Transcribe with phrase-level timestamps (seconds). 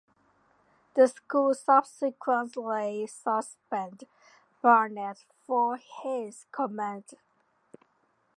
[0.95, 4.07] The school subsequently suspended
[4.59, 7.13] Barnett for his comments.